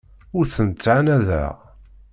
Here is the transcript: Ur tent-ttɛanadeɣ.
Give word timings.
Ur 0.37 0.45
tent-ttɛanadeɣ. 0.53 1.53